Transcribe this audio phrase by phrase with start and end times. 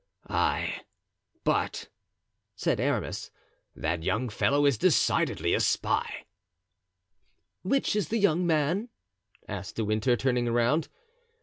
[0.31, 0.81] "Ay,
[1.43, 1.87] but,"
[2.55, 3.29] said Aramis,
[3.75, 6.25] "that young fellow is decidedly a spy."
[7.61, 8.89] "Which is the young man?"
[9.47, 10.87] asked De Winter, turning around.